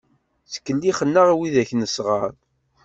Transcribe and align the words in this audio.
Ttkellixen-aɣ 0.45 1.29
wid-ak 1.37 1.69
nesɣeṛ. 1.73 2.21